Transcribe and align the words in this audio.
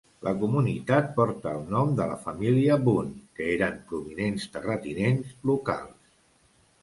La 0.25 0.31
comunitat 0.43 1.09
porta 1.17 1.51
el 1.57 1.67
nom 1.73 1.91
de 1.99 2.07
la 2.11 2.15
família 2.23 2.77
Boone, 2.87 3.13
que 3.39 3.51
eren 3.57 3.77
prominents 3.91 4.49
terratinents 4.57 5.35
locals. 5.51 6.17